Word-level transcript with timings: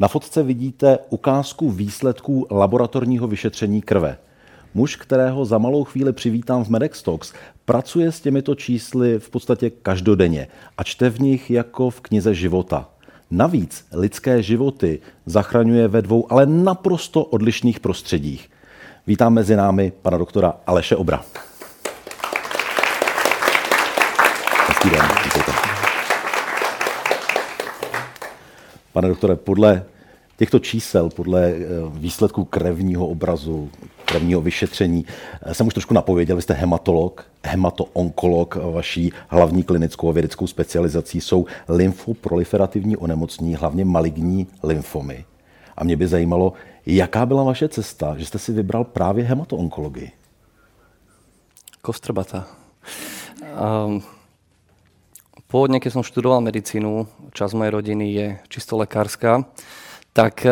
Na 0.00 0.08
fotce 0.08 0.42
vidíte 0.42 0.98
ukázku 1.10 1.70
výsledků 1.70 2.46
laboratorního 2.50 3.26
vyšetření 3.26 3.82
krve. 3.82 4.18
Muž, 4.74 4.96
kterého 4.96 5.44
za 5.44 5.58
malou 5.58 5.84
chvíli 5.84 6.12
přivítám 6.12 6.64
v 6.64 6.68
Medex 6.68 7.02
Talks, 7.02 7.32
pracuje 7.64 8.12
s 8.12 8.20
těmito 8.20 8.54
čísly 8.54 9.18
v 9.18 9.30
podstatě 9.30 9.70
každodenně 9.70 10.48
a 10.78 10.82
čte 10.82 11.10
v 11.10 11.20
nich 11.20 11.50
jako 11.50 11.90
v 11.90 12.00
knize 12.00 12.34
života. 12.34 12.88
Navíc 13.30 13.86
lidské 13.92 14.42
životy 14.42 15.00
zachraňuje 15.26 15.88
ve 15.88 16.02
dvou, 16.02 16.32
ale 16.32 16.46
naprosto 16.46 17.24
odlišných 17.24 17.80
prostředích. 17.80 18.50
Vítám 19.06 19.34
mezi 19.34 19.56
námi 19.56 19.92
pana 20.02 20.18
doktora 20.18 20.54
Aleše 20.66 20.96
Obra. 20.96 21.24
Pane 28.92 29.08
doktore, 29.08 29.36
podle 29.36 29.84
těchto 30.38 30.58
čísel, 30.58 31.10
podle 31.10 31.50
eh, 31.50 31.66
výsledků 31.90 32.44
krevního 32.44 33.08
obrazu, 33.08 33.70
krevního 34.04 34.40
vyšetření, 34.40 35.04
eh, 35.42 35.54
jsem 35.54 35.66
už 35.66 35.74
trošku 35.74 35.94
napověděl, 35.94 36.36
vy 36.36 36.42
jste 36.42 36.54
hematolog, 36.54 37.26
hematoonkolog, 37.44 38.56
vaší 38.56 39.12
hlavní 39.28 39.62
klinickou 39.62 40.08
a 40.08 40.12
vědeckou 40.12 40.46
specializací 40.46 41.20
jsou 41.20 41.46
lymfoproliferativní 41.68 42.96
onemocnění, 42.96 43.54
hlavně 43.54 43.84
maligní 43.84 44.46
lymfomy. 44.62 45.24
A 45.76 45.84
mě 45.84 45.96
by 45.96 46.06
zajímalo, 46.06 46.52
jaká 46.86 47.26
byla 47.26 47.42
vaše 47.42 47.68
cesta, 47.68 48.14
že 48.18 48.26
jste 48.26 48.38
si 48.38 48.52
vybral 48.52 48.84
právě 48.84 49.24
hematoonkologii? 49.24 50.10
Kostrbata. 51.82 52.46
Um, 53.54 54.02
pôvodne, 55.46 55.80
keď 55.80 55.98
som 55.98 56.06
študoval 56.06 56.42
medicínu, 56.42 57.06
časť 57.32 57.52
mojej 57.54 57.72
rodiny 57.72 58.06
je 58.12 58.26
čisto 58.50 58.76
lekárska, 58.76 59.46
tak 60.18 60.42
eh, 60.42 60.50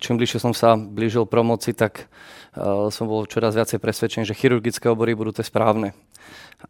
čím 0.00 0.16
bližšie 0.16 0.40
som 0.40 0.56
sa 0.56 0.72
blížil 0.80 1.28
promoci, 1.28 1.76
tak 1.76 2.08
eh, 2.56 2.88
som 2.88 3.04
bol 3.04 3.28
čoraz 3.28 3.52
viacej 3.52 3.76
presvedčený, 3.76 4.24
že 4.24 4.32
chirurgické 4.32 4.88
obory 4.88 5.12
budú 5.12 5.36
tie 5.36 5.44
správne. 5.44 5.92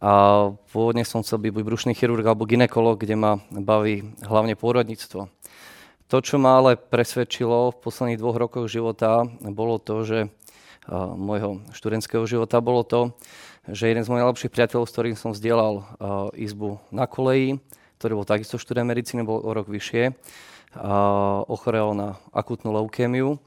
A 0.02 0.50
pôvodne 0.74 1.06
som 1.06 1.22
chcel 1.22 1.38
byť 1.38 1.50
buď 1.54 1.62
brušný 1.62 1.92
chirurg 1.94 2.26
alebo 2.26 2.46
ginekolog, 2.46 2.98
kde 2.98 3.14
ma 3.14 3.38
baví 3.54 4.02
hlavne 4.26 4.58
pôrodníctvo. 4.58 5.30
To, 6.10 6.16
čo 6.18 6.42
ma 6.42 6.58
ale 6.58 6.74
presvedčilo 6.74 7.70
v 7.70 7.80
posledných 7.86 8.18
dvoch 8.18 8.38
rokoch 8.38 8.66
života, 8.66 9.26
bolo 9.42 9.78
to, 9.82 10.02
že 10.02 10.18
uh, 10.26 11.14
môjho 11.14 11.62
študentského 11.74 12.22
života 12.26 12.62
bolo 12.62 12.86
to, 12.86 13.14
že 13.66 13.90
jeden 13.90 14.02
z 14.02 14.10
mojich 14.10 14.22
najlepších 14.26 14.54
priateľov, 14.54 14.86
s 14.86 14.94
ktorým 14.94 15.16
som 15.18 15.34
vzdielal 15.34 15.74
uh, 15.82 15.84
izbu 16.38 16.82
na 16.94 17.10
koleji, 17.10 17.62
ktorý 17.98 18.22
bol 18.22 18.26
takisto 18.26 18.62
študent 18.62 18.86
medicíny, 18.90 19.26
bol 19.26 19.42
o 19.42 19.50
rok 19.50 19.66
vyššie, 19.70 20.14
ochorel 21.46 21.94
na 21.98 22.08
akutnú 22.30 22.70
leukémiu, 22.70 23.42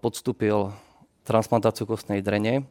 podstúpil 0.00 0.70
transplantáciu 1.26 1.84
kostnej 1.84 2.22
drene, 2.22 2.64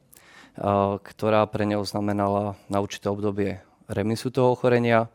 ktorá 1.03 1.43
pre 1.51 1.67
neho 1.67 1.83
znamenala 1.83 2.55
na 2.71 2.79
určité 2.79 3.11
obdobie 3.11 3.59
remisu 3.91 4.31
toho 4.31 4.55
ochorenia. 4.55 5.11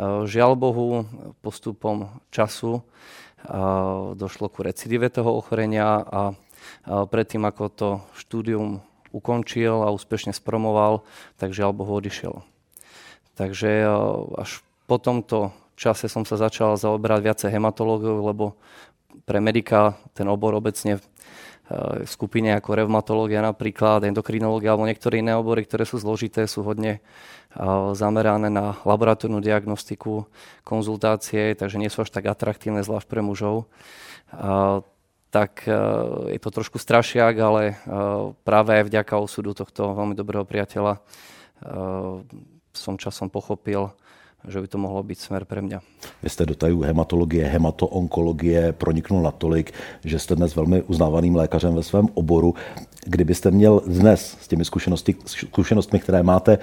Žiaľ 0.00 0.52
Bohu, 0.58 1.06
postupom 1.40 2.10
času 2.34 2.82
došlo 4.18 4.50
ku 4.50 4.60
recidive 4.66 5.08
toho 5.08 5.38
ochorenia 5.38 6.02
a 6.04 6.22
predtým, 6.84 7.46
ako 7.46 7.64
to 7.70 7.88
štúdium 8.18 8.82
ukončil 9.14 9.86
a 9.86 9.94
úspešne 9.94 10.34
spromoval, 10.34 11.06
tak 11.38 11.54
žiaľ 11.56 11.72
Bohu 11.72 11.96
odišiel. 11.96 12.42
Takže 13.38 13.88
až 14.36 14.60
po 14.84 14.98
tomto 14.98 15.54
čase 15.80 16.12
som 16.12 16.28
sa 16.28 16.36
začal 16.36 16.76
zaoberať 16.76 17.20
viacej 17.24 17.50
hematológiou, 17.56 18.20
lebo 18.20 18.60
pre 19.24 19.40
medika 19.40 19.96
ten 20.12 20.28
obor 20.28 20.52
obecne 20.52 21.00
v 21.00 21.04
e, 21.04 21.08
skupine 22.04 22.52
ako 22.52 22.84
reumatológia 22.84 23.40
napríklad, 23.40 24.04
endokrinológia 24.04 24.76
alebo 24.76 24.84
niektoré 24.84 25.24
iné 25.24 25.32
obory, 25.32 25.64
ktoré 25.64 25.88
sú 25.88 25.96
zložité, 25.96 26.44
sú 26.44 26.60
hodne 26.60 27.00
e, 27.00 27.64
zamerané 27.96 28.52
na 28.52 28.76
laboratórnu 28.84 29.40
diagnostiku, 29.40 30.28
konzultácie, 30.68 31.56
takže 31.56 31.80
nie 31.80 31.88
sú 31.88 32.04
až 32.04 32.12
tak 32.12 32.28
atraktívne, 32.28 32.84
zvlášť 32.84 33.08
pre 33.08 33.24
mužov. 33.24 33.64
Tak 35.30 35.64
e, 35.64 35.80
je 36.36 36.40
to 36.44 36.50
trošku 36.52 36.76
strašiak, 36.76 37.34
ale 37.40 37.80
práve 38.44 38.76
aj 38.76 38.84
vďaka 38.84 39.16
osudu 39.16 39.56
tohto 39.56 39.96
veľmi 39.96 40.12
dobrého 40.12 40.44
priateľa 40.44 41.00
som 42.72 42.94
časom 42.96 43.28
pochopil, 43.28 43.92
že 44.48 44.60
by 44.60 44.68
to 44.68 44.78
mohlo 44.78 45.02
být 45.02 45.18
smer 45.18 45.44
pre 45.44 45.62
mňa. 45.62 45.80
Vy 46.22 46.28
jste 46.28 46.46
do 46.46 46.54
tajů 46.54 46.80
hematologie, 46.80 47.44
hematoonkologie 47.44 48.72
proniknul 48.72 49.22
natolik, 49.22 49.72
že 50.04 50.18
jste 50.18 50.36
dnes 50.36 50.56
velmi 50.56 50.82
uznávaným 50.82 51.36
lékařem 51.36 51.74
ve 51.74 51.82
svém 51.82 52.08
oboru. 52.14 52.54
Kdybyste 53.06 53.50
měl 53.50 53.82
dnes 53.86 54.36
s 54.40 54.48
těmi 54.48 54.64
zkušenosti, 54.64 55.14
zkušenostmi, 55.26 55.98
které 55.98 56.22
máte, 56.22 56.58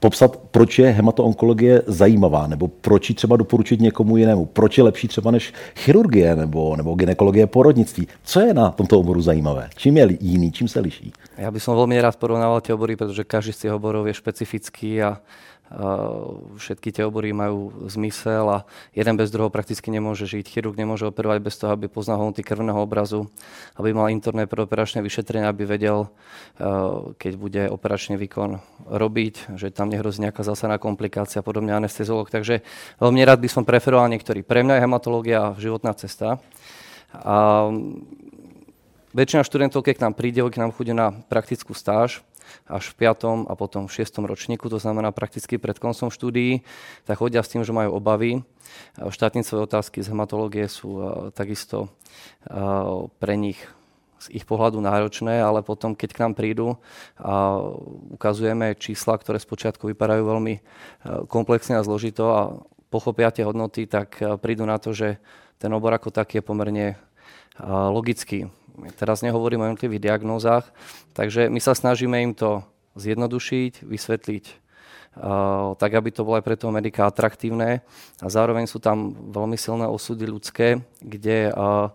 popsat, 0.00 0.36
proč 0.50 0.78
je 0.78 0.90
hematoonkologie 0.90 1.82
zajímavá, 1.86 2.46
nebo 2.46 2.68
proč 2.68 3.08
ji 3.08 3.14
třeba 3.14 3.36
doporučit 3.36 3.80
někomu 3.80 4.16
jinému, 4.16 4.44
proč 4.44 4.78
je 4.78 4.84
lepší 4.84 5.08
třeba 5.08 5.30
než 5.30 5.52
chirurgie 5.76 6.36
nebo, 6.36 6.76
nebo 6.76 6.94
ginekologie 6.94 7.46
porodnictví. 7.46 8.08
Co 8.24 8.40
je 8.40 8.54
na 8.54 8.70
tomto 8.70 9.00
oboru 9.00 9.20
zajímavé? 9.22 9.68
Čím 9.76 9.96
je 9.96 10.08
jiný, 10.20 10.52
čím 10.52 10.68
se 10.68 10.80
liší? 10.80 11.12
Já 11.38 11.50
bych 11.50 11.66
velmi 11.66 12.00
rád 12.00 12.16
porovnával 12.16 12.60
tie 12.60 12.74
obory, 12.74 12.96
protože 12.96 13.24
každý 13.24 13.52
z 13.52 13.58
těch 13.58 13.72
oborov 13.72 14.06
je 14.06 14.14
špecifický 14.14 15.02
a 15.02 15.18
všetky 16.60 16.92
tie 16.92 17.08
obory 17.08 17.32
majú 17.32 17.88
zmysel 17.88 18.46
a 18.46 18.58
jeden 18.92 19.16
bez 19.16 19.32
druhého 19.32 19.50
prakticky 19.50 19.88
nemôže 19.90 20.28
žiť. 20.28 20.46
Chirurg 20.46 20.76
nemôže 20.76 21.08
operovať 21.08 21.38
bez 21.40 21.56
toho, 21.56 21.72
aby 21.74 21.88
poznal 21.90 22.20
hodnoty 22.20 22.44
krvného 22.44 22.78
obrazu, 22.78 23.26
aby 23.74 23.90
mal 23.96 24.12
interné 24.12 24.44
preoperačné 24.46 25.00
vyšetrenie, 25.00 25.48
aby 25.48 25.64
vedel, 25.66 26.12
keď 27.16 27.32
bude 27.40 27.62
operačný 27.72 28.20
výkon 28.20 28.60
robiť, 28.86 29.56
že 29.56 29.72
tam 29.74 29.88
nehrozí 29.90 30.22
nejaká 30.22 30.44
zásadná 30.46 30.76
komplikácia, 30.78 31.42
podobne 31.42 31.72
anestezolog. 31.74 32.28
Takže 32.28 32.62
veľmi 33.00 33.24
rád 33.24 33.40
by 33.42 33.48
som 33.50 33.64
preferoval 33.66 34.12
niektorý. 34.12 34.44
Pre 34.44 34.62
mňa 34.62 34.78
je 34.78 34.84
hematológia 34.84 35.56
životná 35.58 35.96
cesta. 35.96 36.38
A 37.14 37.66
väčšina 39.16 39.42
študentov, 39.46 39.80
keď 39.86 39.94
k 39.96 40.04
nám 40.06 40.14
príde, 40.14 40.44
keď 40.44 40.60
nám 40.60 40.76
chodí 40.76 40.92
na 40.92 41.10
praktickú 41.10 41.72
stáž, 41.72 42.20
až 42.68 42.92
v 42.92 43.08
5. 43.08 43.48
a 43.48 43.52
potom 43.54 43.86
v 43.88 43.94
6. 44.02 44.24
ročníku, 44.24 44.68
to 44.68 44.78
znamená 44.80 45.12
prakticky 45.12 45.56
pred 45.60 45.76
koncom 45.78 46.08
štúdií, 46.08 46.64
tak 47.04 47.20
chodia 47.20 47.44
s 47.44 47.50
tým, 47.52 47.62
že 47.62 47.72
majú 47.76 47.96
obavy. 47.96 48.44
Štátnicové 48.96 49.68
otázky 49.68 50.00
z 50.02 50.10
hematológie 50.10 50.66
sú 50.68 50.98
takisto 51.36 51.92
pre 53.20 53.34
nich 53.36 53.60
z 54.24 54.40
ich 54.40 54.48
pohľadu 54.48 54.80
náročné, 54.80 55.36
ale 55.44 55.60
potom, 55.60 55.92
keď 55.92 56.10
k 56.16 56.22
nám 56.24 56.32
prídu 56.32 56.80
a 57.20 57.60
ukazujeme 58.16 58.72
čísla, 58.72 59.20
ktoré 59.20 59.36
spočiatku 59.36 59.84
vypadajú 59.92 60.22
veľmi 60.24 60.54
komplexne 61.28 61.76
a 61.76 61.84
zložito 61.84 62.24
a 62.32 62.40
pochopia 62.88 63.28
tie 63.28 63.44
hodnoty, 63.44 63.84
tak 63.84 64.16
prídu 64.40 64.64
na 64.64 64.80
to, 64.80 64.96
že 64.96 65.20
ten 65.60 65.68
obor 65.76 65.92
ako 65.92 66.08
taký 66.08 66.40
je 66.40 66.46
pomerne 66.46 66.86
logický 67.68 68.48
teraz 68.98 69.22
nehovorím 69.22 69.60
o 69.60 69.66
jednotlivých 69.70 70.04
diagnózach, 70.12 70.64
takže 71.14 71.48
my 71.50 71.60
sa 71.62 71.74
snažíme 71.74 72.18
im 72.22 72.32
to 72.34 72.62
zjednodušiť, 72.94 73.82
vysvetliť 73.82 74.44
uh, 74.50 75.74
tak, 75.78 75.90
aby 75.94 76.10
to 76.14 76.22
bolo 76.22 76.38
aj 76.38 76.46
pre 76.46 76.58
toho 76.58 76.70
medika 76.70 77.06
atraktívne. 77.06 77.82
A 78.22 78.26
zároveň 78.30 78.70
sú 78.70 78.78
tam 78.78 79.14
veľmi 79.34 79.58
silné 79.58 79.86
osudy 79.90 80.26
ľudské, 80.30 80.82
kde 81.02 81.50
uh, 81.50 81.90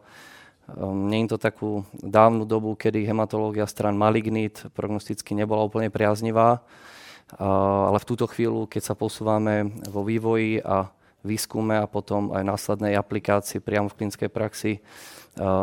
nie 0.78 1.26
je 1.26 1.34
to 1.34 1.40
takú 1.42 1.82
dávnu 1.98 2.46
dobu, 2.46 2.78
kedy 2.78 3.02
hematológia 3.02 3.66
stran 3.66 3.98
malignit 3.98 4.70
prognosticky 4.78 5.34
nebola 5.34 5.66
úplne 5.66 5.90
priaznivá, 5.90 6.62
ale 7.38 7.98
v 8.02 8.08
túto 8.10 8.26
chvíľu, 8.30 8.66
keď 8.66 8.94
sa 8.94 8.96
posúvame 8.98 9.70
vo 9.90 10.02
vývoji 10.06 10.62
a 10.62 10.90
výskume 11.24 11.80
a 11.80 11.90
potom 11.90 12.32
aj 12.32 12.44
následnej 12.48 12.96
aplikácii 12.96 13.60
priamo 13.60 13.92
v 13.92 13.98
klinickej 14.00 14.30
praxi, 14.32 14.80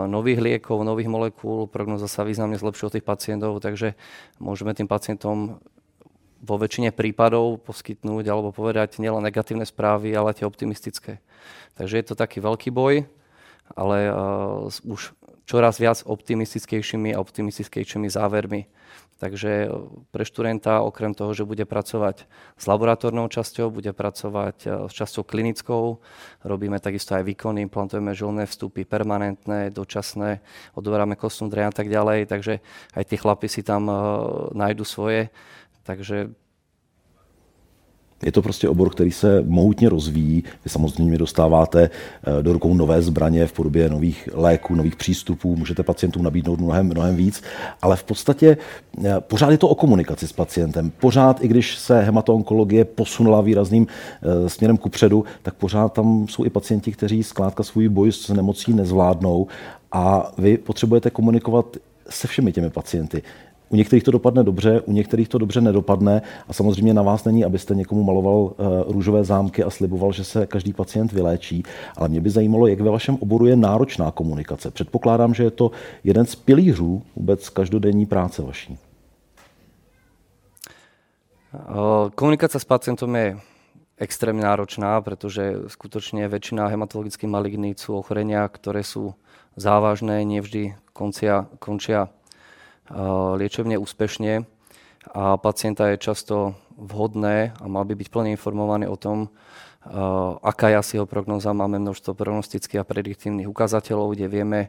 nových 0.09 0.41
liekov, 0.41 0.85
nových 0.87 1.11
molekúl, 1.11 1.69
prognoza 1.69 2.09
sa 2.09 2.25
významne 2.25 2.57
zlepšuje 2.57 3.01
tých 3.01 3.07
pacientov, 3.07 3.61
takže 3.61 3.93
môžeme 4.41 4.73
tým 4.73 4.89
pacientom 4.89 5.61
vo 6.41 6.57
väčšine 6.61 6.93
prípadov 6.93 7.65
poskytnúť 7.65 8.25
alebo 8.29 8.53
povedať 8.53 9.01
nielen 9.01 9.25
negatívne 9.25 9.65
správy, 9.65 10.13
ale 10.13 10.37
tie 10.37 10.47
optimistické. 10.47 11.19
Takže 11.75 11.95
je 11.99 12.07
to 12.07 12.15
taký 12.15 12.41
veľký 12.41 12.71
boj 12.73 13.05
ale 13.75 14.13
uh, 14.13 14.71
už 14.87 15.17
čoraz 15.47 15.79
viac 15.79 16.03
optimistickejšími 16.03 17.15
a 17.15 17.23
optimistickejšími 17.23 18.11
závermi. 18.11 18.67
Takže 19.17 19.73
pre 20.13 20.29
študenta, 20.29 20.85
okrem 20.85 21.17
toho, 21.17 21.33
že 21.33 21.49
bude 21.49 21.65
pracovať 21.65 22.29
s 22.61 22.65
laboratórnou 22.69 23.33
časťou, 23.33 23.73
bude 23.73 23.97
pracovať 23.97 24.57
e, 24.61 24.69
s 24.69 24.93
časťou 24.93 25.25
klinickou, 25.25 26.05
robíme 26.45 26.77
takisto 26.85 27.17
aj 27.17 27.25
výkony, 27.25 27.65
implantujeme 27.65 28.13
žilné 28.13 28.45
vstupy 28.45 28.85
permanentné, 28.85 29.73
dočasné, 29.73 30.45
odoberáme 30.77 31.17
kostnú 31.17 31.49
dreň 31.49 31.73
a 31.73 31.73
tak 31.73 31.89
ďalej, 31.89 32.29
takže 32.29 32.61
aj 32.93 33.05
tí 33.09 33.17
chlapi 33.17 33.49
si 33.49 33.65
tam 33.65 33.89
nájdu 34.53 34.85
svoje. 34.85 35.33
Takže 35.89 36.37
je 38.23 38.33
to 38.33 38.43
prostě 38.43 38.69
obor, 38.69 38.91
který 38.91 39.11
se 39.11 39.43
mohutně 39.47 39.89
rozvíjí. 39.89 40.45
Vy 40.65 40.71
samozřejmě 40.71 41.19
dostáváte 41.19 41.91
eh, 41.91 42.43
do 42.43 42.53
rukou 42.53 42.75
nové 42.75 43.03
zbraně 43.03 43.47
v 43.47 43.53
podobě 43.53 43.89
nových 43.89 44.29
léků, 44.33 44.75
nových 44.75 44.97
přístupů, 44.97 45.57
můžete 45.57 45.83
pacientům 45.83 46.23
nabídnout 46.23 46.61
mnohem, 46.61 46.87
mnohem 46.87 47.17
víc, 47.17 47.43
ale 47.83 47.97
v 47.97 48.05
podstatě 48.05 48.57
eh, 49.05 49.15
pořád 49.21 49.51
je 49.51 49.59
to 49.59 49.69
o 49.69 49.75
komunikaci 49.75 50.29
s 50.29 50.33
pacientem. 50.33 50.93
Pořád, 51.01 51.45
i 51.45 51.49
když 51.49 51.77
se 51.77 52.01
hematoonkologie 52.01 52.85
posunula 52.85 53.41
výrazným 53.41 53.87
eh, 53.87 54.49
směrem 54.49 54.77
kupředu, 54.77 55.25
tak 55.43 55.55
pořád 55.55 55.93
tam 55.93 56.29
jsou 56.29 56.45
i 56.45 56.51
pacienti, 56.51 56.93
kteří 56.93 57.23
zkrátka 57.23 57.63
svůj 57.63 57.89
boj 57.89 58.13
s 58.13 58.29
nemocí 58.29 58.75
nezvládnou 58.75 59.47
a 59.93 60.33
vy 60.39 60.59
potřebujete 60.59 61.11
komunikovat 61.11 61.77
se 62.11 62.29
všemi 62.29 62.53
těmi 62.53 62.71
pacienty. 62.71 63.23
U 63.69 63.77
některých 63.77 64.03
to 64.05 64.11
dopadne 64.11 64.43
dobře, 64.45 64.81
u 64.81 64.93
některých 64.93 65.29
to 65.29 65.39
dobře 65.39 65.61
nedopadne 65.61 66.23
a 66.49 66.53
samozřejmě 66.53 66.95
na 66.95 67.03
vás 67.03 67.25
není, 67.25 67.45
abyste 67.45 67.75
někomu 67.75 68.03
maloval 68.03 68.53
eh, 68.53 68.65
růžové 68.93 69.25
zámky 69.25 69.65
a 69.65 69.71
sliboval, 69.71 70.13
že 70.13 70.25
se 70.25 70.47
každý 70.47 70.73
pacient 70.73 71.13
vyléčí, 71.13 71.63
ale 71.97 72.09
mě 72.09 72.21
by 72.21 72.31
zajímalo, 72.31 72.67
jak 72.67 72.81
ve 72.81 72.91
vašem 72.91 73.19
oboru 73.21 73.47
je 73.47 73.57
náročná 73.57 74.11
komunikace. 74.11 74.71
Předpokládám, 74.71 75.35
že 75.35 75.43
je 75.43 75.51
to 75.51 75.71
jeden 76.05 76.27
z 76.27 76.35
pilířů 76.35 77.03
vůbec 77.17 77.49
každodenní 77.49 78.07
práce 78.07 78.43
vaší. 78.43 78.79
Eh, 81.55 82.11
komunikácia 82.15 82.61
s 82.61 82.69
pacientom 82.69 83.17
je 83.17 83.41
extrémne 83.97 84.45
náročná, 84.45 85.01
pretože 85.01 85.73
skutočne 85.73 86.29
väčšina 86.29 86.69
hematologických 86.69 87.33
maligníc 87.33 87.81
sú 87.81 87.97
ochorenia, 87.97 88.45
ktoré 88.45 88.85
sú 88.85 89.17
závažné, 89.57 90.21
nevždy 90.29 90.77
končia, 90.93 91.49
končia 91.57 92.13
liečebne 93.37 93.79
úspešne 93.79 94.47
a 95.15 95.39
pacienta 95.39 95.91
je 95.95 96.03
často 96.03 96.59
vhodné 96.77 97.57
a 97.57 97.65
mal 97.67 97.87
by 97.89 97.95
byť 97.97 98.09
plne 98.13 98.31
informovaný 98.37 98.87
o 98.91 98.99
tom, 99.01 99.31
aká 100.43 100.75
je 100.75 100.77
asi 100.77 100.93
jeho 100.99 101.07
prognoza. 101.07 101.55
Máme 101.55 101.79
množstvo 101.79 102.19
prognostických 102.19 102.83
a 102.83 102.89
prediktívnych 102.89 103.47
ukazateľov, 103.47 104.19
kde 104.19 104.27
vieme 104.27 104.61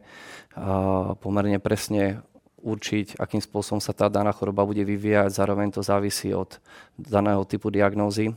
pomerne 1.20 1.58
presne 1.58 2.22
určiť, 2.58 3.22
akým 3.22 3.42
spôsobom 3.42 3.82
sa 3.82 3.94
tá 3.94 4.10
daná 4.10 4.34
choroba 4.34 4.66
bude 4.66 4.82
vyvíjať. 4.86 5.30
Zároveň 5.34 5.74
to 5.74 5.82
závisí 5.82 6.34
od 6.34 6.62
daného 6.98 7.46
typu 7.46 7.70
diagnózy. 7.74 8.34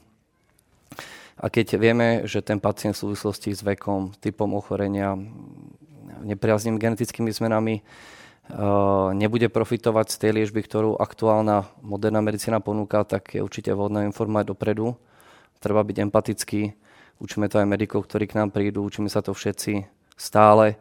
A 1.41 1.49
keď 1.49 1.81
vieme, 1.81 2.09
že 2.29 2.44
ten 2.44 2.61
pacient 2.61 2.93
v 2.93 3.09
súvislosti 3.09 3.56
s 3.56 3.65
vekom, 3.65 4.12
typom 4.21 4.53
ochorenia, 4.53 5.17
nepriaznými 6.21 6.77
genetickými 6.77 7.32
zmenami 7.32 7.81
nebude 9.14 9.47
profitovať 9.49 10.06
z 10.11 10.17
tej 10.17 10.31
liežby, 10.43 10.61
ktorú 10.67 10.99
aktuálna 10.99 11.70
moderná 11.82 12.19
medicína 12.25 12.58
ponúka, 12.58 13.06
tak 13.06 13.38
je 13.38 13.41
určite 13.44 13.70
vhodné 13.70 14.08
informovať 14.11 14.55
dopredu. 14.55 14.99
Treba 15.61 15.85
byť 15.85 15.97
empatický. 16.08 16.73
Učíme 17.20 17.52
to 17.52 17.61
aj 17.61 17.69
medikov, 17.69 18.08
ktorí 18.08 18.26
k 18.26 18.41
nám 18.41 18.49
prídu, 18.50 18.81
učíme 18.81 19.12
sa 19.12 19.20
to 19.20 19.37
všetci 19.37 19.85
stále. 20.17 20.81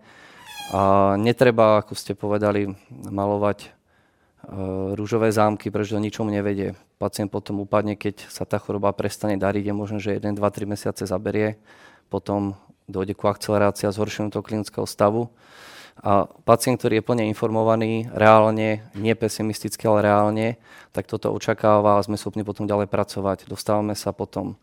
A 0.71 1.13
netreba, 1.19 1.83
ako 1.83 1.93
ste 1.97 2.15
povedali, 2.15 2.71
malovať 2.89 3.67
uh, 3.67 4.95
rúžové 4.95 5.33
zámky, 5.35 5.67
pretože 5.67 5.97
to 5.97 6.01
ničomu 6.01 6.31
nevedie. 6.31 6.79
Pacient 6.95 7.27
potom 7.27 7.59
upadne, 7.59 7.99
keď 7.99 8.29
sa 8.31 8.47
tá 8.47 8.55
choroba 8.55 8.95
prestane 8.95 9.35
dariť, 9.35 9.63
je 9.67 9.73
možné, 9.75 9.97
že 9.99 10.15
1, 10.15 10.37
2, 10.37 10.39
3 10.39 10.63
mesiace 10.69 11.03
zaberie, 11.03 11.59
potom 12.07 12.55
dojde 12.87 13.17
ku 13.19 13.27
akcelerácii 13.27 13.89
a 13.89 13.95
zhoršeniu 13.95 14.31
toho 14.31 14.45
klinického 14.45 14.87
stavu 14.87 15.27
a 15.99 16.31
pacient, 16.47 16.79
ktorý 16.79 16.99
je 16.99 17.07
plne 17.07 17.27
informovaný, 17.27 18.07
reálne, 18.15 18.87
nie 18.95 19.13
pesimisticky, 19.19 19.83
ale 19.83 20.07
reálne, 20.07 20.47
tak 20.95 21.11
toto 21.11 21.35
očakáva 21.35 21.99
a 21.99 22.05
sme 22.07 22.15
schopní 22.15 22.47
potom 22.47 22.63
ďalej 22.63 22.87
pracovať. 22.87 23.51
Dostávame 23.51 23.99
sa 23.99 24.15
potom 24.15 24.55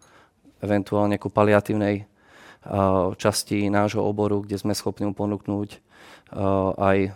eventuálne 0.64 1.20
ku 1.20 1.28
paliatívnej 1.28 2.08
časti 3.20 3.68
nášho 3.68 4.00
oboru, 4.00 4.42
kde 4.42 4.58
sme 4.58 4.72
schopní 4.72 5.06
ponúknuť 5.12 5.78
aj 6.80 7.14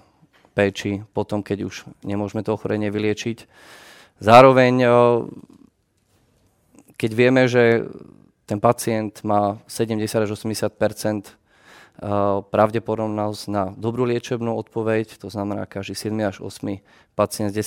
péči 0.54 1.02
potom, 1.16 1.40
keď 1.40 1.66
už 1.66 1.88
nemôžeme 2.04 2.44
to 2.44 2.54
ochorenie 2.54 2.92
vyliečiť. 2.92 3.48
Zároveň, 4.20 4.84
keď 7.00 7.10
vieme, 7.16 7.48
že 7.48 7.88
ten 8.44 8.60
pacient 8.60 9.24
má 9.24 9.56
70 9.64 10.04
až 10.04 10.30
80 10.36 10.70
pravdepodobnosť 12.48 13.42
na 13.50 13.74
dobrú 13.76 14.08
liečebnú 14.08 14.56
odpoveď, 14.56 15.20
to 15.20 15.28
znamená, 15.28 15.68
každý 15.68 15.92
7 15.92 16.16
až 16.24 16.36
8 16.40 16.80
pacient 17.12 17.52
z 17.52 17.60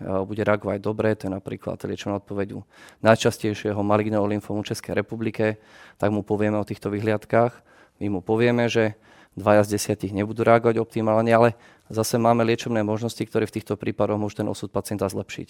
10 0.00 0.24
bude 0.24 0.40
reagovať 0.40 0.78
dobre, 0.80 1.12
to 1.12 1.28
je 1.28 1.32
napríklad 1.34 1.76
liečebná 1.84 2.16
odpoveď 2.22 2.56
u 2.56 2.64
najčastejšieho 3.04 3.76
maligného 3.84 4.24
lymfomu 4.24 4.64
Českej 4.64 4.96
republike, 4.96 5.60
tak 6.00 6.08
mu 6.08 6.24
povieme 6.24 6.56
o 6.56 6.64
týchto 6.64 6.88
vyhliadkách. 6.88 7.52
My 8.00 8.06
mu 8.08 8.24
povieme, 8.24 8.68
že 8.72 8.96
dvaja 9.36 9.68
z 9.68 9.76
desiatich 9.76 10.16
nebudú 10.16 10.40
reagovať 10.48 10.80
optimálne, 10.80 11.28
ale 11.28 11.60
zase 11.92 12.16
máme 12.16 12.40
liečebné 12.48 12.80
možnosti, 12.80 13.20
ktoré 13.20 13.44
v 13.44 13.60
týchto 13.60 13.76
prípadoch 13.76 14.16
môžu 14.16 14.40
ten 14.40 14.48
osud 14.48 14.72
pacienta 14.72 15.04
zlepšiť. 15.04 15.48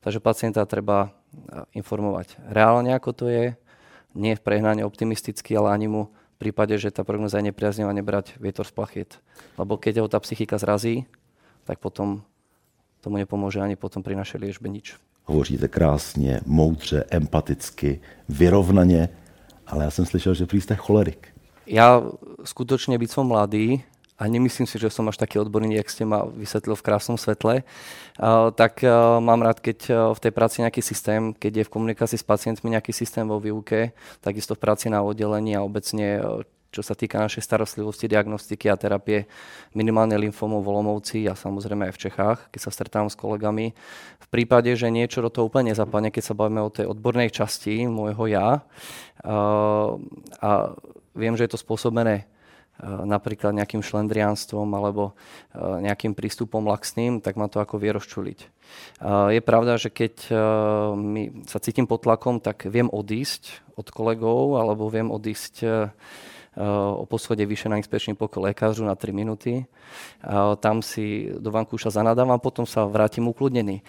Takže 0.00 0.24
pacienta 0.24 0.64
treba 0.64 1.12
informovať 1.76 2.40
reálne, 2.48 2.96
ako 2.96 3.10
to 3.12 3.24
je, 3.28 3.44
nie 4.16 4.32
v 4.32 4.40
prehnane 4.40 4.80
optimisticky, 4.80 5.52
ale 5.52 5.76
ani 5.76 5.92
mu 5.92 6.02
v 6.36 6.52
prípade, 6.52 6.76
že 6.76 6.92
tá 6.92 7.00
prognoza 7.00 7.40
je 7.40 7.48
nepriaznivá, 7.48 7.96
nebrať 7.96 8.36
vietor 8.36 8.68
z 8.68 8.76
plachiet. 8.76 9.10
Lebo 9.56 9.80
keď 9.80 10.04
ho 10.04 10.08
tá 10.12 10.20
psychika 10.20 10.60
zrazí, 10.60 11.08
tak 11.64 11.80
potom 11.80 12.20
tomu 13.00 13.16
nepomôže 13.16 13.64
ani 13.64 13.72
potom 13.72 14.04
pri 14.04 14.12
našej 14.20 14.44
liečbe 14.44 14.68
nič. 14.68 15.00
Hovoříte 15.24 15.68
krásně, 15.68 16.40
moudře, 16.46 17.04
empaticky, 17.10 18.00
vyrovnaně, 18.28 19.08
ale 19.66 19.84
já 19.84 19.90
jsem 19.90 20.06
slyšel, 20.06 20.34
že 20.34 20.46
prý 20.46 20.60
jste 20.60 20.76
cholerik. 20.76 21.32
Ja 21.66 21.98
skutočne 22.46 22.94
byť 22.94 23.10
som 23.10 23.26
mladý, 23.26 23.82
a 24.16 24.22
nemyslím 24.24 24.64
si, 24.64 24.80
že 24.80 24.88
som 24.88 25.04
až 25.12 25.20
taký 25.20 25.36
odborný, 25.36 25.76
jak 25.76 25.92
ste 25.92 26.08
ma 26.08 26.24
vysvetlil 26.24 26.72
v 26.72 26.86
krásnom 26.88 27.20
svetle, 27.20 27.68
tak 28.56 28.80
mám 29.20 29.44
rád, 29.44 29.60
keď 29.60 30.12
v 30.16 30.18
tej 30.24 30.32
práci 30.32 30.64
nejaký 30.64 30.80
systém, 30.80 31.36
keď 31.36 31.52
je 31.60 31.66
v 31.68 31.72
komunikácii 31.76 32.16
s 32.16 32.24
pacientmi 32.24 32.72
nejaký 32.72 32.96
systém 32.96 33.28
vo 33.28 33.36
výuke, 33.36 33.92
takisto 34.24 34.56
v 34.56 34.62
práci 34.64 34.88
na 34.88 35.04
oddelení 35.04 35.52
a 35.52 35.60
obecne 35.60 36.24
čo 36.74 36.84
sa 36.84 36.92
týka 36.92 37.16
našej 37.16 37.40
starostlivosti, 37.40 38.04
diagnostiky 38.04 38.68
a 38.68 38.76
terapie 38.76 39.24
minimálne 39.72 40.12
lymfómov 40.20 40.60
v 40.60 40.70
Olomovci 40.76 41.18
a 41.24 41.32
samozrejme 41.32 41.88
aj 41.88 41.94
v 41.96 42.02
Čechách, 42.04 42.38
keď 42.52 42.60
sa 42.60 42.74
stretávam 42.74 43.08
s 43.08 43.16
kolegami. 43.16 43.72
V 44.20 44.26
prípade, 44.28 44.68
že 44.76 44.92
niečo 44.92 45.24
do 45.24 45.32
toho 45.32 45.48
úplne 45.48 45.72
nezapadne, 45.72 46.12
keď 46.12 46.24
sa 46.28 46.36
bavíme 46.36 46.60
o 46.60 46.68
tej 46.68 46.84
odbornej 46.92 47.32
časti 47.32 47.88
môjho 47.88 48.28
ja 48.28 48.60
a 50.44 50.50
viem, 51.16 51.32
že 51.32 51.48
je 51.48 51.56
to 51.56 51.62
spôsobené 51.64 52.28
napríklad 52.84 53.56
nejakým 53.56 53.80
šlendriánstvom 53.80 54.68
alebo 54.76 55.12
eh, 55.12 55.60
nejakým 55.60 56.12
prístupom 56.12 56.64
laxným, 56.68 57.24
tak 57.24 57.40
ma 57.40 57.48
to 57.48 57.60
ako 57.60 57.80
vie 57.80 57.90
rozčuliť. 57.96 58.38
Eh, 58.40 59.40
je 59.40 59.40
pravda, 59.40 59.80
že 59.80 59.88
keď 59.88 60.14
sa 61.48 61.58
cítim 61.60 61.88
pod 61.88 62.04
tlakom, 62.04 62.40
tak 62.40 62.68
viem 62.68 62.92
odísť 62.92 63.64
od 63.76 63.88
kolegov 63.88 64.60
alebo 64.60 64.88
viem 64.92 65.08
odísť 65.12 65.64
o 66.96 67.04
poschode 67.04 67.44
vyše 67.44 67.68
na 67.68 67.76
inspečný 67.76 68.16
pokoj 68.16 68.48
lekářu 68.48 68.80
na 68.80 68.96
3 68.96 69.12
minúty. 69.12 69.68
Tam 70.64 70.80
si 70.80 71.28
do 71.36 71.52
vankúša 71.52 71.92
zanadávam, 71.92 72.40
potom 72.40 72.64
sa 72.64 72.88
vrátim 72.88 73.28
ukludnený. 73.28 73.84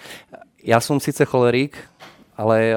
Ja 0.59 0.83
som 0.83 0.99
síce 0.99 1.23
cholerík, 1.23 1.79
ale 2.35 2.75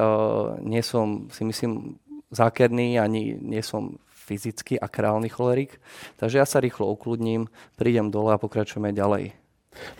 nie 0.62 0.78
som, 0.86 1.26
si 1.34 1.42
myslím, 1.42 1.98
zákerný, 2.30 3.02
ani 3.02 3.34
nie 3.42 3.66
som 3.66 3.98
fyzický 4.30 4.78
a 4.78 4.86
králny 4.86 5.26
cholerik. 5.26 5.82
Takže 6.22 6.38
ja 6.38 6.46
sa 6.46 6.62
rýchlo 6.62 6.86
ukludním, 6.94 7.50
prídem 7.74 8.14
dole 8.14 8.30
a 8.30 8.38
pokračujeme 8.38 8.94
ďalej. 8.94 9.34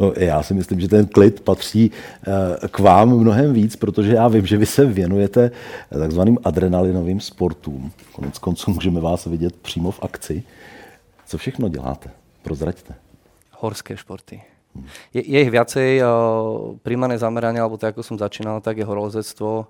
No, 0.01 0.13
já 0.17 0.43
si 0.43 0.55
myslím, 0.55 0.81
že 0.81 0.89
ten 0.89 1.07
klid 1.07 1.41
patří 1.41 1.91
eh, 1.91 2.69
k 2.69 2.79
vám 2.79 3.19
mnohem 3.19 3.53
víc, 3.53 3.77
protože 3.77 4.15
já 4.15 4.29
vím, 4.29 4.47
že 4.47 4.57
vy 4.57 4.67
se 4.67 4.87
věnujete 4.87 5.51
takzvaným 5.91 6.39
adrenalinovým 6.45 7.21
sportům. 7.21 7.91
Konec 8.13 8.39
konců 8.39 8.71
můžeme 8.71 9.01
vás 9.01 9.27
vidět 9.27 9.57
přímo 9.57 9.91
v 9.91 10.03
akci. 10.03 10.43
Co 11.27 11.39
všechno 11.39 11.69
děláte? 11.69 12.11
Prozraďte. 12.43 12.95
Horské 13.51 13.97
športy. 13.97 14.43
Hmm. 14.75 14.87
Je, 15.15 15.23
je 15.27 15.39
ich 15.43 15.51
viacej. 15.51 15.99
Príjmané 16.87 17.19
zameranie, 17.19 17.59
alebo 17.59 17.75
tak 17.75 17.99
ako 17.99 18.07
som 18.07 18.17
začínal, 18.19 18.63
tak 18.63 18.79
je 18.79 18.87
horolezectvo, 18.87 19.67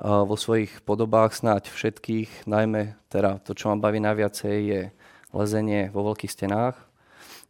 vo 0.00 0.36
svojich 0.40 0.80
podobách 0.88 1.36
snáď 1.36 1.68
všetkých, 1.68 2.48
najmä 2.48 2.96
teda 3.12 3.44
to, 3.44 3.52
čo 3.52 3.68
ma 3.72 3.76
baví 3.76 4.00
najviacej, 4.00 4.56
je 4.64 4.82
lezenie 5.36 5.92
vo 5.92 6.08
veľkých 6.12 6.32
stenách, 6.32 6.76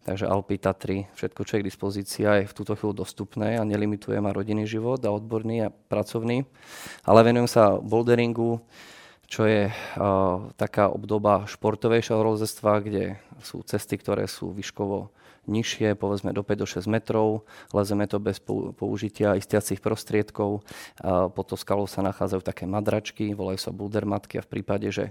takže 0.03 0.27
Alpy, 0.27 0.59
Tatry, 0.59 1.07
všetko, 1.15 1.41
čo 1.47 1.53
je 1.55 1.63
k 1.63 1.69
dispozícii, 1.71 2.23
je 2.27 2.51
v 2.51 2.57
túto 2.57 2.75
chvíľu 2.75 3.07
dostupné 3.07 3.59
a 3.59 3.67
nelimituje 3.67 4.19
ma 4.19 4.35
rodinný 4.35 4.67
život 4.67 4.99
a 5.07 5.15
odborný 5.15 5.71
a 5.71 5.73
pracovný. 5.73 6.43
Ale 7.07 7.23
venujem 7.23 7.47
sa 7.47 7.79
boulderingu, 7.79 8.59
čo 9.31 9.47
je 9.47 9.71
uh, 9.71 9.75
taká 10.59 10.91
obdoba 10.93 11.49
športovejšieho 11.49 12.21
rozestva, 12.21 12.83
kde 12.83 13.17
sú 13.41 13.63
cesty, 13.65 13.97
ktoré 13.97 14.27
sú 14.29 14.53
výškovo 14.53 15.09
nižšie, 15.51 15.99
povedzme 15.99 16.31
do 16.31 16.47
5 16.47 16.63
do 16.63 16.67
6 16.67 16.87
metrov. 16.87 17.43
Lezeme 17.75 18.07
to 18.07 18.23
bez 18.23 18.39
použitia 18.79 19.35
istiacich 19.35 19.83
prostriedkov. 19.83 20.63
Pod 21.03 21.45
to 21.51 21.59
skalou 21.59 21.91
sa 21.91 21.99
nachádzajú 22.07 22.43
také 22.47 22.65
madračky, 22.71 23.35
volajú 23.35 23.59
sa 23.59 23.75
buldermatky 23.75 24.39
a 24.39 24.47
v 24.47 24.51
prípade, 24.59 24.87
že 24.95 25.11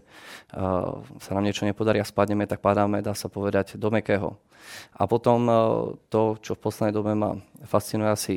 sa 1.20 1.32
nám 1.36 1.44
niečo 1.44 1.68
nepodarí 1.68 2.00
a 2.00 2.08
spadneme, 2.08 2.48
tak 2.48 2.64
padáme, 2.64 3.04
dá 3.04 3.12
sa 3.12 3.28
povedať, 3.28 3.76
do 3.76 3.92
mekého. 3.92 4.40
A 4.96 5.04
potom 5.10 5.50
to, 6.08 6.40
čo 6.40 6.56
v 6.56 6.64
poslednej 6.64 6.96
dobe 6.96 7.12
ma 7.12 7.36
fascinuje 7.68 8.10
asi 8.10 8.36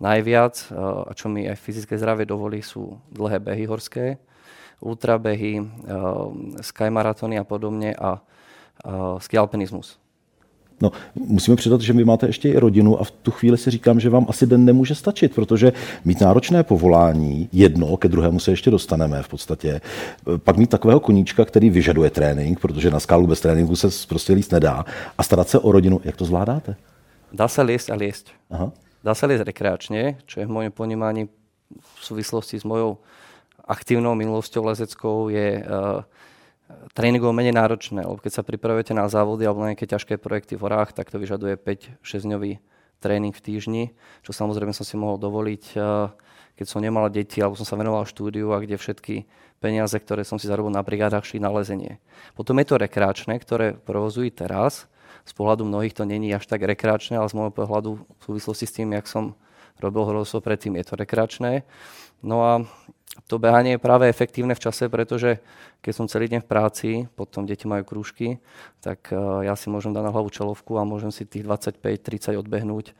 najviac 0.00 0.72
a 1.06 1.12
čo 1.14 1.28
mi 1.28 1.44
aj 1.44 1.60
fyzické 1.60 1.94
zdravie 2.00 2.24
dovolí, 2.26 2.64
sú 2.64 2.98
dlhé 3.12 3.38
behy 3.38 3.64
horské, 3.68 4.18
ultrabehy, 4.82 5.62
skymaratony 6.62 7.38
a 7.38 7.44
podobne 7.44 7.94
a 7.94 8.24
skialpinizmus. 9.22 10.02
No, 10.84 10.92
musíme 11.14 11.56
přidat, 11.56 11.80
že 11.80 11.92
vy 11.92 12.04
máte 12.04 12.26
ještě 12.26 12.48
i 12.48 12.58
rodinu 12.58 13.00
a 13.00 13.04
v 13.04 13.10
tu 13.10 13.30
chvíli 13.30 13.58
si 13.58 13.70
říkám, 13.70 14.00
že 14.00 14.10
vám 14.10 14.26
asi 14.28 14.46
den 14.46 14.64
nemůže 14.64 14.94
stačit, 14.94 15.34
protože 15.34 15.72
mít 16.04 16.20
náročné 16.20 16.62
povolání, 16.62 17.48
jedno, 17.52 17.96
ke 17.96 18.08
druhému 18.08 18.38
se 18.38 18.52
ještě 18.52 18.70
dostaneme 18.70 19.22
v 19.22 19.28
podstatě, 19.28 19.80
pak 20.36 20.56
mít 20.56 20.70
takového 20.70 21.00
koníčka, 21.00 21.44
který 21.44 21.70
vyžaduje 21.70 22.10
trénink, 22.10 22.60
protože 22.60 22.90
na 22.90 23.00
skálu 23.00 23.26
bez 23.26 23.40
tréninku 23.40 23.76
se 23.76 23.88
prostě 24.08 24.32
líst 24.32 24.52
nedá, 24.52 24.84
a 25.18 25.22
starat 25.22 25.48
se 25.48 25.58
o 25.58 25.72
rodinu, 25.72 26.00
jak 26.04 26.16
to 26.16 26.24
zvládáte? 26.24 26.76
Dá 27.32 27.48
se 27.48 27.62
líst 27.62 27.90
a 27.90 27.94
líst. 27.94 28.30
Aha. 28.50 28.72
Dá 29.04 29.14
se 29.14 29.26
líst 29.26 29.44
rekreačně, 29.44 30.16
čo 30.26 30.40
je 30.40 30.46
v 30.46 30.50
mojom 30.50 30.72
ponímaní 30.72 31.28
v 31.80 32.04
súvislosti 32.04 32.60
s 32.60 32.64
mojou 32.64 32.98
aktívnou 33.64 34.14
minulosťou 34.14 34.64
lezeckou 34.64 35.28
je 35.28 35.64
uh, 35.64 36.02
tréningovo 36.96 37.34
menej 37.36 37.52
náročné, 37.52 38.04
lebo 38.04 38.20
keď 38.20 38.40
sa 38.40 38.46
pripravujete 38.46 38.96
na 38.96 39.04
závody 39.08 39.44
alebo 39.44 39.60
na 39.60 39.72
nejaké 39.72 39.84
ťažké 39.84 40.16
projekty 40.16 40.56
v 40.56 40.64
horách, 40.64 40.96
tak 40.96 41.12
to 41.12 41.20
vyžaduje 41.20 41.60
5-6 41.60 42.00
dňový 42.04 42.52
tréning 43.04 43.36
v 43.36 43.44
týždni, 43.44 43.84
čo 44.24 44.32
samozrejme 44.32 44.72
som 44.72 44.86
si 44.88 44.96
mohol 44.96 45.20
dovoliť, 45.20 45.64
eh, 45.76 46.08
keď 46.56 46.66
som 46.66 46.80
nemal 46.80 47.12
deti 47.12 47.42
alebo 47.44 47.58
som 47.58 47.68
sa 47.68 47.76
venoval 47.76 48.08
štúdiu 48.08 48.48
a 48.56 48.62
kde 48.64 48.80
všetky 48.80 49.28
peniaze, 49.60 49.96
ktoré 49.96 50.24
som 50.24 50.40
si 50.40 50.48
zarobil 50.48 50.72
na 50.72 50.80
brigádach, 50.80 51.24
šli 51.24 51.40
na 51.40 51.52
lezenie. 51.52 52.00
Potom 52.32 52.56
je 52.60 52.66
to 52.68 52.80
rekreačné, 52.80 53.36
ktoré 53.40 53.76
provozujú 53.76 54.32
teraz. 54.32 54.88
Z 55.24 55.32
pohľadu 55.32 55.64
mnohých 55.64 55.96
to 55.96 56.04
není 56.04 56.32
až 56.36 56.44
tak 56.44 56.60
rekreačné, 56.64 57.16
ale 57.16 57.32
z 57.32 57.36
môjho 57.36 57.52
pohľadu 57.52 57.90
v 57.96 58.22
súvislosti 58.22 58.68
s 58.68 58.76
tým, 58.76 58.92
jak 58.92 59.08
som 59.08 59.32
robil 59.80 60.04
horolstvo 60.04 60.44
predtým, 60.44 60.76
je 60.76 60.84
to 60.84 60.94
rekreačné. 61.00 61.64
No 62.20 62.44
a 62.44 62.52
to 63.26 63.38
behanie 63.38 63.78
je 63.78 63.82
práve 63.82 64.10
efektívne 64.10 64.58
v 64.58 64.64
čase, 64.64 64.90
pretože 64.90 65.38
keď 65.80 65.92
som 65.94 66.10
celý 66.10 66.26
deň 66.28 66.40
v 66.42 66.50
práci, 66.50 66.90
potom 67.14 67.46
deti 67.46 67.70
majú 67.70 67.86
krúžky, 67.86 68.42
tak 68.82 69.14
eh, 69.14 69.18
ja 69.46 69.54
si 69.54 69.70
môžem 69.70 69.94
dať 69.94 70.02
na 70.02 70.12
hlavu 70.12 70.28
čelovku 70.28 70.76
a 70.76 70.88
môžem 70.88 71.14
si 71.14 71.22
tých 71.22 71.46
25-30 71.46 72.34
odbehnúť 72.42 72.92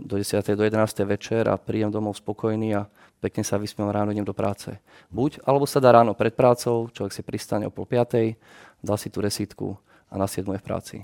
do 0.00 0.16
10. 0.18 0.42
do 0.56 0.64
11. 0.64 1.04
večer 1.06 1.46
a 1.46 1.60
príjem 1.60 1.92
domov 1.92 2.16
spokojný 2.18 2.74
a 2.74 2.88
pekne 3.20 3.44
sa 3.44 3.60
vyspiem 3.60 3.92
ráno 3.92 4.10
idem 4.10 4.24
do 4.24 4.32
práce. 4.32 4.72
Buď, 5.12 5.44
alebo 5.44 5.68
sa 5.68 5.78
dá 5.78 5.92
ráno 5.92 6.16
pred 6.16 6.32
prácou, 6.32 6.88
človek 6.90 7.12
si 7.12 7.22
pristane 7.22 7.68
o 7.68 7.72
pol 7.72 7.84
piatej, 7.84 8.34
dá 8.80 8.96
si 8.96 9.12
tú 9.12 9.20
resítku 9.20 9.76
a 10.10 10.16
na 10.16 10.26
7 10.26 10.44
je 10.50 10.58
v 10.58 10.66
práci. 10.66 10.96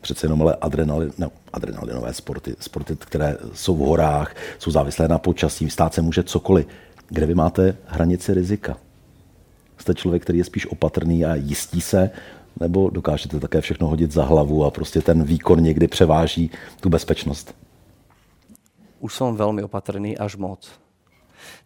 Přece 0.00 0.26
jenom 0.26 0.42
ale 0.42 0.56
adrenalin, 0.60 1.12
no, 1.18 1.28
adrenalinové 1.52 2.14
sporty, 2.14 2.56
sporty, 2.60 2.96
které 2.96 3.36
jsou 3.52 3.76
v 3.76 3.78
horách, 3.78 4.34
jsou 4.58 4.70
závislé 4.70 5.08
na 5.08 5.18
počasí, 5.18 5.70
stát 5.70 5.94
se 5.94 6.02
může 6.02 6.22
cokoliv 6.22 6.66
kde 7.08 7.26
vy 7.26 7.34
máte 7.34 7.76
hranici 7.86 8.34
rizika? 8.34 8.76
Jste 9.78 9.94
člověk, 9.94 10.22
který 10.22 10.38
je 10.38 10.44
spíš 10.44 10.66
opatrný 10.66 11.24
a 11.24 11.34
jistí 11.34 11.80
se, 11.80 12.10
nebo 12.60 12.90
dokážete 12.90 13.40
také 13.40 13.60
všechno 13.60 13.88
hodit 13.88 14.12
za 14.12 14.24
hlavu 14.24 14.64
a 14.64 14.70
prostě 14.70 15.00
ten 15.00 15.24
výkon 15.24 15.62
někdy 15.62 15.88
převáží 15.88 16.50
tu 16.80 16.88
bezpečnost? 16.90 17.54
Už 18.98 19.14
som 19.14 19.38
veľmi 19.38 19.62
opatrný, 19.62 20.18
až 20.18 20.34
moc. 20.34 20.66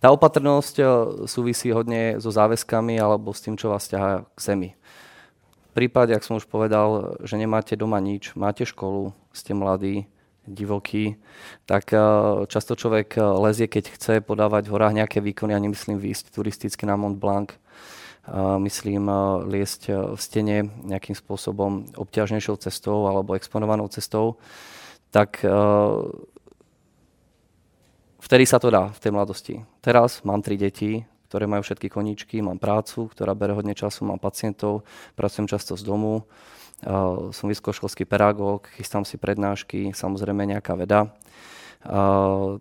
Tá 0.05 0.13
opatrnosť 0.13 0.77
eh, 0.79 0.89
súvisí 1.25 1.73
hodne 1.73 2.21
so 2.21 2.29
záväzkami 2.29 3.01
alebo 3.01 3.33
s 3.33 3.41
tým, 3.41 3.57
čo 3.57 3.73
vás 3.73 3.89
ťahá 3.89 4.29
k 4.37 4.39
zemi. 4.41 4.71
V 5.73 5.81
prípade, 5.81 6.13
ak 6.13 6.21
som 6.21 6.37
už 6.37 6.45
povedal, 6.45 7.17
že 7.25 7.41
nemáte 7.41 7.73
doma 7.81 7.97
nič, 7.97 8.37
máte 8.37 8.69
školu, 8.69 9.17
ste 9.33 9.57
mladí, 9.57 10.05
divoký, 10.47 11.17
tak 11.67 11.95
eh, 11.95 12.01
často 12.51 12.75
človek 12.75 13.19
eh, 13.19 13.23
lezie, 13.23 13.67
keď 13.71 13.85
chce 13.95 14.13
podávať 14.23 14.67
v 14.69 14.75
horách 14.75 14.95
nejaké 14.97 15.23
výkony, 15.23 15.55
ja 15.55 15.61
nemyslím 15.63 16.03
výjsť 16.03 16.35
turisticky 16.35 16.83
na 16.87 16.99
Mont 16.99 17.19
Blanc, 17.19 17.55
myslím 18.63 19.07
eh, 19.07 19.19
liesť 19.59 20.15
v 20.15 20.21
stene 20.21 20.57
nejakým 20.83 21.15
spôsobom 21.15 21.95
obťažnejšou 21.95 22.59
cestou 22.59 23.07
alebo 23.07 23.39
exponovanou 23.39 23.87
cestou, 23.91 24.39
tak 25.13 25.45
vtedy 28.17 28.45
sa 28.49 28.57
to 28.57 28.73
dá 28.73 28.89
v 28.89 28.97
tej 28.97 29.13
mladosti. 29.13 29.55
Teraz 29.85 30.25
mám 30.25 30.41
tri 30.41 30.57
deti, 30.57 31.05
ktoré 31.29 31.45
majú 31.45 31.61
všetky 31.61 31.93
koníčky, 31.93 32.41
mám 32.41 32.57
prácu, 32.57 33.13
ktorá 33.13 33.37
bere 33.37 33.53
hodne 33.53 33.77
času, 33.77 34.09
mám 34.09 34.17
pacientov, 34.17 34.89
pracujem 35.17 35.45
často 35.45 35.77
z 35.77 35.85
domu, 35.85 36.25
som 37.31 37.47
vysokoškolský 37.47 38.05
pedagóg, 38.05 38.67
chystám 38.75 39.07
si 39.07 39.15
prednášky, 39.15 39.95
samozrejme 39.95 40.43
nejaká 40.51 40.75
veda, 40.75 41.15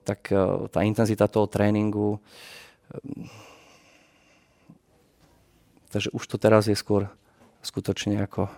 tak 0.05 0.33
e, 0.33 0.67
tá 0.69 0.81
intenzita 0.81 1.29
toho 1.29 1.45
tréningu, 1.45 2.17
e, 2.17 2.19
takže 5.93 6.09
už 6.09 6.23
to 6.25 6.37
teraz 6.41 6.65
je 6.65 6.73
skôr 6.73 7.05
skutočne 7.61 8.17
ako 8.25 8.49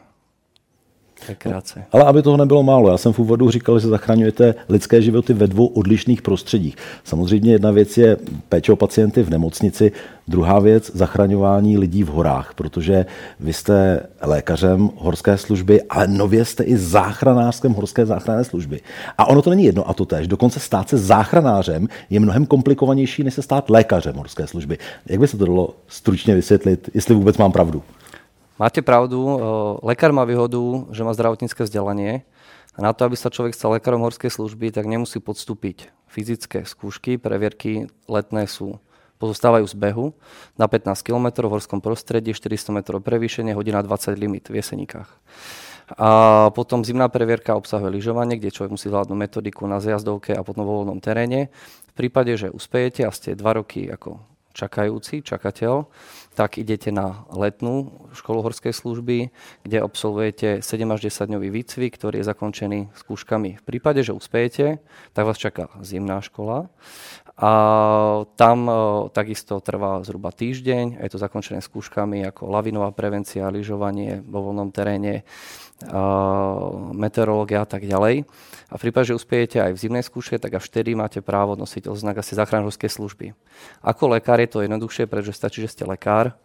Rekreace. 1.30 1.84
Ale 1.92 2.04
aby 2.04 2.22
toho 2.22 2.38
nebylo 2.38 2.64
málo, 2.64 2.90
já 2.92 2.98
jsem 2.98 3.14
v 3.14 3.20
úvodu 3.20 3.50
říkal, 3.52 3.80
že 3.80 3.88
zachraňujete 3.88 4.56
lidské 4.70 5.02
životy 5.02 5.34
ve 5.34 5.48
dvou 5.48 5.66
odlišných 5.66 6.22
prostředích. 6.22 6.76
Samozřejmě 7.04 7.52
jedna 7.52 7.72
věc 7.72 7.98
je 7.98 8.18
péče 8.50 8.72
o 8.72 8.76
pacienty 8.76 9.24
v 9.24 9.30
nemocnici, 9.30 9.92
druhá 10.28 10.60
věc 10.60 10.92
zachraňování 10.94 11.78
lidí 11.78 12.04
v 12.04 12.08
horách, 12.08 12.54
protože 12.56 13.06
vy 13.40 13.54
jste 13.54 14.00
lékařem 14.22 14.90
horské 14.98 15.38
služby, 15.38 15.82
ale 15.82 16.08
nově 16.08 16.46
jste 16.46 16.64
i 16.64 16.78
záchranářskem 16.78 17.74
horské 17.74 18.06
záchranné 18.06 18.44
služby. 18.44 18.82
A 19.18 19.26
ono 19.26 19.42
to 19.42 19.50
není 19.50 19.64
jedno 19.64 19.90
a 19.90 19.94
to 19.94 20.06
tež. 20.06 20.28
Dokonce 20.28 20.60
stát 20.60 20.90
se 20.90 20.98
záchranářem 20.98 21.88
je 22.10 22.20
mnohem 22.20 22.46
komplikovanější, 22.46 23.24
než 23.24 23.34
se 23.34 23.42
stát 23.42 23.70
lékařem 23.70 24.16
horské 24.16 24.48
služby. 24.48 24.78
Jak 25.10 25.20
by 25.20 25.28
se 25.28 25.38
to 25.38 25.46
dalo 25.46 25.76
stručně 25.88 26.36
vysvětlit, 26.36 26.90
jestli 26.94 27.16
vůbec 27.16 27.38
mám 27.38 27.52
pravdu? 27.52 27.84
Máte 28.54 28.86
pravdu, 28.86 29.18
lekár 29.82 30.14
má 30.14 30.22
výhodu, 30.30 30.86
že 30.94 31.02
má 31.02 31.10
zdravotnícke 31.18 31.66
vzdelanie 31.66 32.22
a 32.78 32.86
na 32.86 32.94
to, 32.94 33.10
aby 33.10 33.18
sa 33.18 33.34
človek 33.34 33.58
stal 33.58 33.74
lekárom 33.74 34.06
horskej 34.06 34.30
služby, 34.30 34.70
tak 34.70 34.86
nemusí 34.86 35.18
podstúpiť 35.18 35.90
fyzické 36.06 36.62
skúšky, 36.62 37.18
previerky 37.18 37.90
letné 38.06 38.46
sú 38.46 38.78
pozostávajú 39.18 39.66
z 39.66 39.74
behu 39.74 40.06
na 40.54 40.70
15 40.70 41.02
km 41.02 41.50
v 41.50 41.54
horskom 41.58 41.82
prostredí, 41.82 42.36
400 42.36 42.78
metrov 42.78 43.02
prevýšenie, 43.02 43.58
hodina 43.58 43.82
20 43.82 44.22
limit 44.22 44.54
v 44.54 44.62
Jesenikách. 44.62 45.10
A 45.98 46.48
potom 46.54 46.86
zimná 46.86 47.10
previerka 47.10 47.58
obsahuje 47.58 47.90
lyžovanie, 47.90 48.38
kde 48.38 48.54
človek 48.54 48.78
musí 48.78 48.88
zvládnuť 48.88 49.18
metodiku 49.18 49.66
na 49.66 49.82
zjazdovke 49.82 50.38
a 50.38 50.46
potom 50.46 50.62
vo 50.68 50.84
voľnom 50.84 51.02
teréne. 51.02 51.50
V 51.90 51.94
prípade, 51.98 52.38
že 52.38 52.54
uspejete 52.54 53.02
a 53.08 53.12
ste 53.16 53.34
2 53.34 53.42
roky 53.42 53.90
ako 53.90 54.22
čakajúci, 54.54 55.26
čakateľ, 55.26 55.90
tak 56.38 56.62
idete 56.62 56.94
na 56.94 57.26
letnú 57.34 58.08
školu 58.14 58.46
horskej 58.46 58.74
služby, 58.74 59.34
kde 59.66 59.78
absolvujete 59.82 60.48
7 60.62 60.94
až 60.94 61.10
10 61.10 61.30
dňový 61.30 61.50
výcvik, 61.50 61.94
ktorý 61.98 62.22
je 62.22 62.30
zakončený 62.30 62.80
skúškami. 62.94 63.60
V 63.60 63.64
prípade, 63.66 64.06
že 64.06 64.14
uspejete, 64.14 64.82
tak 65.14 65.26
vás 65.26 65.38
čaká 65.42 65.70
zimná 65.82 66.22
škola 66.22 66.70
a 67.34 67.52
tam 68.38 68.58
e, 68.70 68.74
takisto 69.10 69.58
trvá 69.58 70.06
zhruba 70.06 70.30
týždeň, 70.30 71.02
je 71.02 71.10
to 71.10 71.18
zakončené 71.18 71.66
skúškami 71.66 72.22
ako 72.30 72.46
lavinová 72.46 72.94
prevencia, 72.94 73.50
lyžovanie 73.50 74.22
vo 74.22 74.50
voľnom 74.50 74.70
teréne, 74.70 75.26
meteorológia 76.94 77.66
a 77.66 77.68
tak 77.68 77.84
ďalej. 77.84 78.24
A 78.72 78.74
v 78.80 78.82
prípade, 78.82 79.12
že 79.12 79.18
uspiejete 79.20 79.60
aj 79.60 79.72
v 79.76 79.82
zimnej 79.82 80.04
skúške, 80.06 80.40
tak 80.40 80.56
až 80.56 80.72
vtedy 80.72 80.96
máte 80.96 81.20
právo 81.20 81.60
nosiť 81.60 81.92
oznak 81.92 82.24
asi 82.24 82.40
záchranárskej 82.40 82.88
služby. 82.88 83.28
Ako 83.84 84.16
lekár 84.16 84.40
je 84.40 84.50
to 84.50 84.64
jednoduchšie, 84.64 85.06
pretože 85.06 85.36
stačí, 85.36 85.60
že 85.60 85.74
ste 85.74 85.84
lekár 85.84 86.40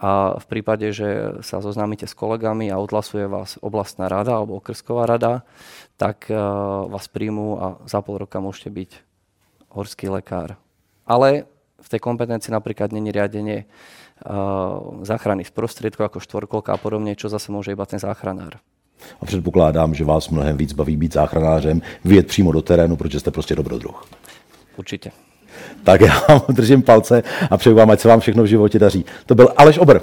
a 0.00 0.40
v 0.40 0.46
prípade, 0.48 0.90
že 0.96 1.40
sa 1.44 1.60
zoznámite 1.60 2.08
s 2.08 2.16
kolegami 2.16 2.72
a 2.72 2.80
odhlasuje 2.80 3.28
vás 3.28 3.60
oblastná 3.60 4.08
rada 4.08 4.40
alebo 4.40 4.56
okrsková 4.56 5.04
rada, 5.04 5.44
tak 6.00 6.32
vás 6.88 7.04
príjmú 7.12 7.60
a 7.60 7.66
za 7.84 8.00
pol 8.00 8.16
roka 8.16 8.40
môžete 8.40 8.72
byť 8.72 9.09
horský 9.70 10.08
lekár. 10.08 10.56
Ale 11.06 11.46
v 11.80 11.88
tej 11.88 12.00
kompetencii 12.02 12.52
napríklad 12.52 12.92
není 12.92 13.08
riadenie 13.08 13.64
uh, 13.64 15.00
záchranných 15.02 15.50
prostriedkov 15.50 16.12
ako 16.12 16.18
štvorkolka 16.20 16.76
a 16.76 16.78
podobne, 16.78 17.16
čo 17.16 17.32
zase 17.32 17.48
môže 17.48 17.72
iba 17.72 17.86
ten 17.86 17.98
záchranár. 17.98 18.60
A 19.20 19.24
předpokládám, 19.24 19.94
že 19.94 20.04
vás 20.04 20.28
mnohem 20.28 20.56
víc 20.56 20.72
baví 20.72 20.96
být 20.96 21.12
záchranářem, 21.12 21.82
vyjet 22.04 22.26
přímo 22.26 22.52
do 22.52 22.62
terénu, 22.62 22.96
protože 22.96 23.20
jste 23.20 23.30
prostě 23.30 23.56
dobrodruh. 23.56 24.06
Určitě. 24.76 25.10
Tak 25.84 26.00
já 26.00 26.20
vám 26.28 26.40
držím 26.48 26.82
palce 26.82 27.22
a 27.50 27.56
přeju 27.56 27.76
vám, 27.76 27.90
ať 27.90 28.00
se 28.00 28.08
vám 28.08 28.20
všechno 28.20 28.42
v 28.42 28.46
životě 28.46 28.78
daří. 28.78 29.04
To 29.26 29.34
byl 29.34 29.48
Aleš 29.56 29.78
Obr. 29.78 30.00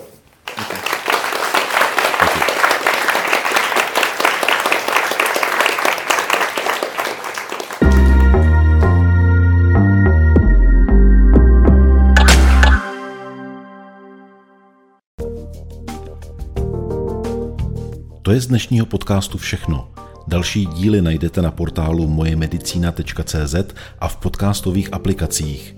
To 18.28 18.34
je 18.34 18.42
z 18.42 18.48
dnešního 18.48 18.86
podcastu 18.86 19.38
všechno. 19.38 19.92
Další 20.28 20.66
díly 20.66 21.02
najdete 21.02 21.42
na 21.42 21.52
portálu 21.52 22.08
mojemedicina.cz 22.08 23.56
a 24.00 24.08
v 24.08 24.18
podcastových 24.18 24.94
aplikacích. 24.94 25.76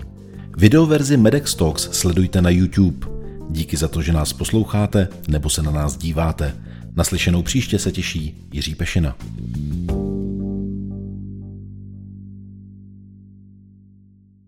Videoverzi 0.56 1.16
Medex 1.16 1.54
Talks 1.54 1.82
sledujte 1.92 2.42
na 2.42 2.50
YouTube. 2.50 3.06
Díky 3.50 3.76
za 3.76 3.88
to, 3.88 4.02
že 4.02 4.12
nás 4.12 4.32
posloucháte 4.32 5.08
nebo 5.28 5.50
se 5.50 5.62
na 5.62 5.70
nás 5.70 5.96
díváte. 5.96 6.56
Naslyšenou 6.96 7.42
příště 7.42 7.78
se 7.78 7.92
těší 7.92 8.48
Jiří 8.52 8.74
Pešina. 8.74 9.16